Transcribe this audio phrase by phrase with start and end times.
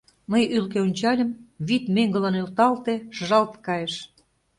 [0.31, 1.31] Мый ӱлкӧ ончальым—
[1.67, 3.93] вӱд меҥгыла нӧлталте, шыжалт кайыш.